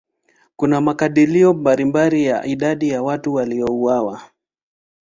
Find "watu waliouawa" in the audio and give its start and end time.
3.03-4.21